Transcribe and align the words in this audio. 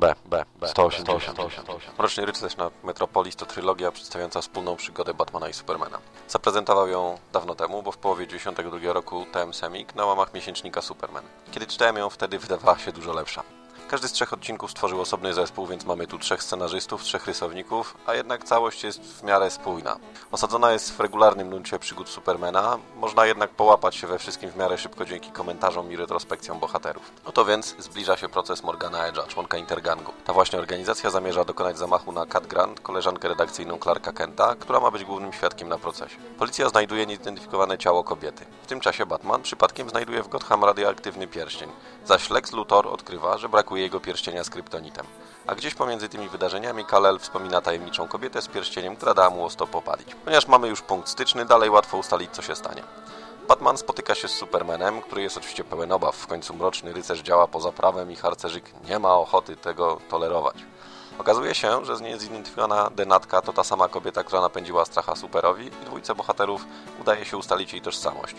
B, 0.00 0.14
B, 0.24 0.44
B. 0.60 0.68
180. 0.68 1.34
180. 1.34 1.98
Mroczny 1.98 2.26
Rycerz 2.26 2.56
na 2.56 2.70
Metropolis 2.84 3.36
to 3.36 3.46
trylogia 3.46 3.92
przedstawiająca 3.92 4.40
wspólną 4.40 4.76
przygodę 4.76 5.14
Batmana 5.14 5.48
i 5.48 5.52
Supermana. 5.52 5.98
Zaprezentował 6.28 6.88
ją 6.88 7.18
dawno 7.32 7.54
temu, 7.54 7.82
bo 7.82 7.92
w 7.92 7.98
połowie 7.98 8.26
92 8.26 8.92
roku 8.92 9.26
TM 9.32 9.54
Semik 9.54 9.94
na 9.94 10.04
łamach 10.04 10.34
miesięcznika 10.34 10.82
Superman. 10.82 11.24
Kiedy 11.52 11.66
czytałem 11.66 11.96
ją 11.96 12.10
wtedy 12.10 12.38
wydawała 12.38 12.78
się 12.78 12.92
dużo 12.92 13.12
lepsza. 13.12 13.42
Każdy 13.90 14.08
z 14.08 14.12
trzech 14.12 14.32
odcinków 14.32 14.70
stworzył 14.70 15.00
osobny 15.00 15.34
zespół, 15.34 15.66
więc 15.66 15.84
mamy 15.84 16.06
tu 16.06 16.18
trzech 16.18 16.42
scenarzystów, 16.42 17.02
trzech 17.02 17.26
rysowników, 17.26 17.96
a 18.06 18.14
jednak 18.14 18.44
całość 18.44 18.84
jest 18.84 19.00
w 19.00 19.22
miarę 19.22 19.50
spójna. 19.50 19.96
Osadzona 20.32 20.72
jest 20.72 20.92
w 20.92 21.00
regularnym 21.00 21.50
nuncie 21.50 21.78
przygód 21.78 22.08
Supermana, 22.08 22.78
można 22.96 23.26
jednak 23.26 23.50
połapać 23.50 23.96
się 23.96 24.06
we 24.06 24.18
wszystkim 24.18 24.50
w 24.50 24.56
miarę 24.56 24.78
szybko 24.78 25.04
dzięki 25.04 25.30
komentarzom 25.30 25.92
i 25.92 25.96
retrospekcjom 25.96 26.58
bohaterów. 26.58 27.12
Oto 27.24 27.44
więc 27.44 27.74
zbliża 27.78 28.16
się 28.16 28.28
proces 28.28 28.62
Morgana 28.62 29.12
Edge'a, 29.12 29.26
członka 29.26 29.58
Intergangu. 29.58 30.12
Ta 30.24 30.32
właśnie 30.32 30.58
organizacja 30.58 31.10
zamierza 31.10 31.44
dokonać 31.44 31.78
zamachu 31.78 32.12
na 32.12 32.26
Cat 32.26 32.46
Grant, 32.46 32.80
koleżankę 32.80 33.28
redakcyjną 33.28 33.78
Clarka 33.78 34.12
Kenta, 34.12 34.54
która 34.54 34.80
ma 34.80 34.90
być 34.90 35.04
głównym 35.04 35.32
świadkiem 35.32 35.68
na 35.68 35.78
procesie. 35.78 36.16
Policja 36.38 36.68
znajduje 36.68 37.06
niezidentyfikowane 37.06 37.78
ciało 37.78 38.04
kobiety. 38.04 38.46
W 38.62 38.66
tym 38.66 38.80
czasie 38.80 39.06
Batman 39.06 39.42
przypadkiem 39.42 39.90
znajduje 39.90 40.22
w 40.22 40.28
Gotham 40.28 40.64
radioaktywny 40.64 41.26
pierścień, 41.26 41.68
zaś 42.04 42.30
Lex 42.30 42.52
Luthor 42.52 42.88
odkrywa, 42.88 43.38
że 43.38 43.48
brakuje 43.48 43.79
jego 43.80 44.00
pierścienia 44.00 44.44
z 44.44 44.50
kryptonitem. 44.50 45.06
A 45.46 45.54
gdzieś 45.54 45.74
pomiędzy 45.74 46.08
tymi 46.08 46.28
wydarzeniami 46.28 46.84
Kal-El 46.84 47.18
wspomina 47.18 47.60
tajemniczą 47.60 48.08
kobietę 48.08 48.42
z 48.42 48.48
pierścieniem, 48.48 48.96
która 48.96 49.14
dała 49.14 49.30
mu 49.30 49.44
ostro 49.44 49.66
popalić. 49.66 50.14
Ponieważ 50.24 50.48
mamy 50.48 50.68
już 50.68 50.82
punkt 50.82 51.08
styczny, 51.08 51.44
dalej 51.44 51.70
łatwo 51.70 51.96
ustalić, 51.96 52.30
co 52.30 52.42
się 52.42 52.56
stanie. 52.56 52.82
Batman 53.48 53.78
spotyka 53.78 54.14
się 54.14 54.28
z 54.28 54.30
Supermanem, 54.30 55.02
który 55.02 55.22
jest 55.22 55.36
oczywiście 55.36 55.64
pełen 55.64 55.92
obaw. 55.92 56.16
W 56.16 56.26
końcu 56.26 56.54
mroczny 56.54 56.92
rycerz 56.92 57.20
działa 57.20 57.46
poza 57.46 57.72
prawem 57.72 58.10
i 58.10 58.16
harcerzyk 58.16 58.64
nie 58.88 58.98
ma 58.98 59.14
ochoty 59.14 59.56
tego 59.56 60.00
tolerować. 60.08 60.56
Okazuje 61.18 61.54
się, 61.54 61.84
że 61.84 61.96
niezidentyfikowana 61.96 62.90
denatka 62.90 63.42
to 63.42 63.52
ta 63.52 63.64
sama 63.64 63.88
kobieta, 63.88 64.24
która 64.24 64.40
napędziła 64.40 64.84
stracha 64.84 65.16
Superowi 65.16 65.66
i 65.66 65.84
dwójce 65.86 66.14
bohaterów 66.14 66.64
udaje 67.00 67.24
się 67.24 67.36
ustalić 67.36 67.72
jej 67.72 67.82
tożsamość. 67.82 68.34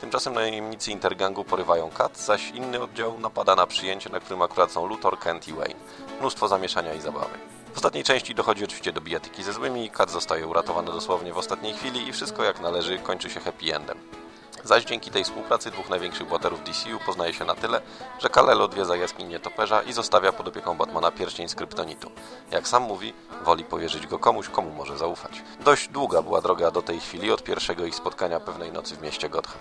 Tymczasem 0.00 0.34
najemnicy 0.34 0.90
Intergangu 0.90 1.44
porywają 1.44 1.90
Kat, 1.90 2.18
zaś 2.18 2.50
inny 2.50 2.82
oddział 2.82 3.18
napada 3.18 3.54
na 3.54 3.66
przyjęcie, 3.66 4.10
na 4.10 4.20
którym 4.20 4.42
akurat 4.42 4.72
są 4.72 4.86
Luthor, 4.86 5.18
Kent 5.18 5.48
i 5.48 5.52
Wayne. 5.52 5.80
Mnóstwo 6.20 6.48
zamieszania 6.48 6.94
i 6.94 7.00
zabawy. 7.00 7.38
W 7.74 7.76
ostatniej 7.76 8.04
części 8.04 8.34
dochodzi 8.34 8.64
oczywiście 8.64 8.92
do 8.92 9.00
bijatyki 9.00 9.42
ze 9.42 9.52
złymi, 9.52 9.90
Kat 9.90 10.10
zostaje 10.10 10.46
uratowana 10.46 10.92
dosłownie 10.92 11.32
w 11.32 11.38
ostatniej 11.38 11.74
chwili 11.74 12.08
i 12.08 12.12
wszystko 12.12 12.44
jak 12.44 12.60
należy 12.60 12.98
kończy 12.98 13.30
się 13.30 13.40
happy 13.40 13.74
endem. 13.74 13.98
Zaś 14.66 14.84
dzięki 14.84 15.10
tej 15.10 15.24
współpracy 15.24 15.70
dwóch 15.70 15.88
największych 15.88 16.28
bohaterów 16.28 16.64
DCU 16.64 16.98
poznaje 17.06 17.32
się 17.34 17.44
na 17.44 17.54
tyle, 17.54 17.80
że 18.18 18.28
Kal-El 18.28 18.62
odwiedza 18.62 18.96
jaskinię 18.96 19.40
Toperza 19.40 19.82
i 19.82 19.92
zostawia 19.92 20.32
pod 20.32 20.48
opieką 20.48 20.76
Batmana 20.76 21.10
pierścień 21.10 21.48
z 21.48 21.54
kryptonitu. 21.54 22.10
Jak 22.50 22.68
sam 22.68 22.82
mówi, 22.82 23.14
woli 23.44 23.64
powierzyć 23.64 24.06
go 24.06 24.18
komuś, 24.18 24.48
komu 24.48 24.70
może 24.70 24.98
zaufać. 24.98 25.42
Dość 25.60 25.88
długa 25.88 26.22
była 26.22 26.40
droga 26.40 26.70
do 26.70 26.82
tej 26.82 27.00
chwili 27.00 27.32
od 27.32 27.42
pierwszego 27.42 27.84
ich 27.84 27.94
spotkania 27.94 28.40
pewnej 28.40 28.72
nocy 28.72 28.96
w 28.96 29.02
mieście 29.02 29.28
Gotham. 29.28 29.58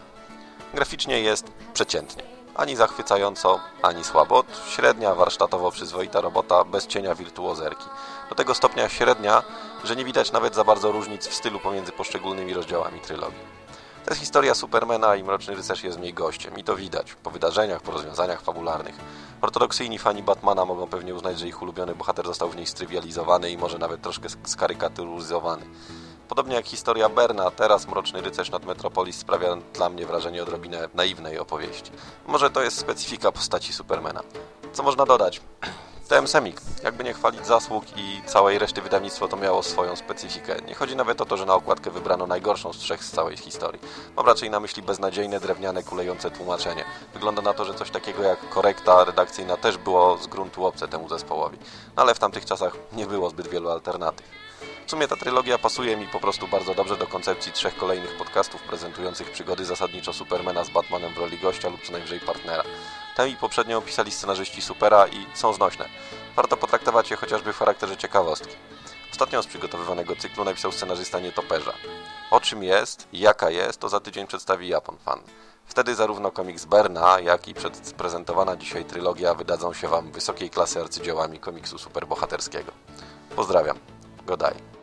Graficznie 0.73 1.21
jest 1.21 1.51
przeciętnie. 1.73 2.23
Ani 2.55 2.75
zachwycająco, 2.75 3.59
ani 3.81 4.03
słabo. 4.03 4.43
Średnia, 4.69 5.15
warsztatowo 5.15 5.71
przyzwoita 5.71 6.21
robota, 6.21 6.63
bez 6.63 6.87
cienia 6.87 7.15
wirtuozerki. 7.15 7.85
Do 8.29 8.35
tego 8.35 8.53
stopnia 8.53 8.89
średnia, 8.89 9.43
że 9.83 9.95
nie 9.95 10.05
widać 10.05 10.31
nawet 10.31 10.55
za 10.55 10.63
bardzo 10.63 10.91
różnic 10.91 11.27
w 11.27 11.33
stylu 11.33 11.59
pomiędzy 11.59 11.91
poszczególnymi 11.91 12.53
rozdziałami 12.53 12.99
trylogii. 12.99 13.64
To 14.05 14.11
jest 14.11 14.21
historia 14.21 14.55
Supermana 14.55 15.15
i 15.15 15.23
Mroczny 15.23 15.55
Rycerz 15.55 15.83
jest 15.83 15.97
w 15.97 16.01
niej 16.01 16.13
gościem. 16.13 16.57
I 16.57 16.63
to 16.63 16.75
widać 16.75 17.15
po 17.23 17.31
wydarzeniach, 17.31 17.81
po 17.81 17.91
rozwiązaniach 17.91 18.41
fabularnych. 18.41 18.95
Ortodoksyjni 19.41 19.99
fani 19.99 20.23
Batmana 20.23 20.65
mogą 20.65 20.87
pewnie 20.87 21.15
uznać, 21.15 21.39
że 21.39 21.47
ich 21.47 21.61
ulubiony 21.61 21.95
bohater 21.95 22.25
został 22.25 22.49
w 22.49 22.55
niej 22.55 22.65
strywializowany 22.65 23.51
i 23.51 23.57
może 23.57 23.77
nawet 23.77 24.01
troszkę 24.01 24.29
skarykaturyzowany. 24.43 25.65
Podobnie 26.27 26.55
jak 26.55 26.65
historia 26.65 27.09
Berna, 27.09 27.51
teraz 27.51 27.87
Mroczny 27.87 28.21
Rycerz 28.21 28.51
nad 28.51 28.65
Metropolis 28.65 29.17
sprawia 29.17 29.55
dla 29.73 29.89
mnie 29.89 30.05
wrażenie 30.05 30.43
odrobinę 30.43 30.89
naiwnej 30.93 31.39
opowieści. 31.39 31.91
Może 32.27 32.49
to 32.49 32.61
jest 32.61 32.77
specyfika 32.77 33.31
postaci 33.31 33.73
Supermana. 33.73 34.21
Co 34.73 34.83
można 34.83 35.05
dodać? 35.05 35.41
TM 36.07 36.27
Semik. 36.27 36.61
Jakby 36.83 37.03
nie 37.03 37.13
chwalić 37.13 37.45
zasług 37.45 37.85
i 37.97 38.21
całej 38.25 38.59
reszty 38.59 38.81
wydawnictwo 38.81 39.27
to 39.27 39.37
miało 39.37 39.63
swoją 39.63 39.95
specyfikę. 39.95 40.55
Nie 40.67 40.75
chodzi 40.75 40.95
nawet 40.95 41.21
o 41.21 41.25
to, 41.25 41.37
że 41.37 41.45
na 41.45 41.55
okładkę 41.55 41.91
wybrano 41.91 42.27
najgorszą 42.27 42.73
z 42.73 42.77
trzech 42.77 43.03
z 43.03 43.11
całej 43.11 43.37
historii. 43.37 43.81
Mam 44.15 44.25
raczej 44.25 44.49
na 44.49 44.59
myśli 44.59 44.83
beznadziejne, 44.83 45.39
drewniane, 45.39 45.83
kulejące 45.83 46.31
tłumaczenie. 46.31 46.85
Wygląda 47.13 47.41
na 47.41 47.53
to, 47.53 47.65
że 47.65 47.73
coś 47.73 47.91
takiego 47.91 48.23
jak 48.23 48.49
korekta 48.49 49.03
redakcyjna 49.03 49.57
też 49.57 49.77
było 49.77 50.17
z 50.17 50.27
gruntu 50.27 50.65
obce 50.65 50.87
temu 50.87 51.09
zespołowi. 51.09 51.57
No 51.95 52.01
ale 52.01 52.15
w 52.15 52.19
tamtych 52.19 52.45
czasach 52.45 52.77
nie 52.93 53.05
było 53.05 53.29
zbyt 53.29 53.47
wielu 53.47 53.69
alternatyw. 53.69 54.25
W 54.85 54.91
sumie 54.91 55.07
ta 55.07 55.15
trylogia 55.15 55.57
pasuje 55.57 55.97
mi 55.97 56.07
po 56.07 56.19
prostu 56.19 56.47
bardzo 56.47 56.75
dobrze 56.75 56.97
do 56.97 57.07
koncepcji 57.07 57.51
trzech 57.51 57.75
kolejnych 57.75 58.17
podcastów 58.17 58.61
prezentujących 58.61 59.31
przygody 59.31 59.65
zasadniczo 59.65 60.13
Supermana 60.13 60.63
z 60.63 60.69
Batmanem 60.69 61.13
w 61.13 61.17
roli 61.17 61.37
gościa 61.37 61.69
lub 61.69 61.81
co 61.81 61.91
najwyżej 61.91 62.19
partnera. 62.19 62.63
Tę 63.15 63.29
i 63.29 63.35
poprzednią 63.35 63.77
opisali 63.77 64.11
scenarzyści 64.11 64.61
Supera 64.61 65.07
i 65.07 65.25
są 65.33 65.53
znośne. 65.53 65.85
Warto 66.35 66.57
potraktować 66.57 67.11
je 67.11 67.17
chociażby 67.17 67.53
w 67.53 67.57
charakterze 67.57 67.97
ciekawostki. 67.97 68.55
Ostatnią 69.11 69.41
z 69.41 69.47
przygotowywanego 69.47 70.15
cyklu 70.15 70.43
napisał 70.43 70.71
scenarzysta 70.71 71.19
Nietoperza. 71.19 71.73
O 72.31 72.39
czym 72.39 72.63
jest 72.63 73.07
i 73.11 73.19
jaka 73.19 73.49
jest, 73.49 73.79
to 73.79 73.89
za 73.89 73.99
tydzień 73.99 74.27
przedstawi 74.27 74.67
Japon 74.67 74.97
Fan. 74.97 75.19
Wtedy 75.65 75.95
zarówno 75.95 76.31
komiks 76.31 76.65
Berna, 76.65 77.19
jak 77.19 77.47
i 77.47 77.53
prezentowana 77.97 78.55
dzisiaj 78.55 78.85
trylogia 78.85 79.33
wydadzą 79.33 79.73
się 79.73 79.87
Wam 79.87 80.11
wysokiej 80.11 80.49
klasy 80.49 80.81
arcydziełami 80.81 81.39
komiksu 81.39 81.77
superbohaterskiego. 81.77 82.71
Pozdrawiam. 83.35 83.79
Godaj. 84.25 84.74